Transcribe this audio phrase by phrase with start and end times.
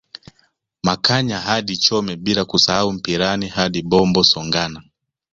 [0.87, 4.81] Makanya hadi Chome bila kusahau Mpirani hadi Bombo Songana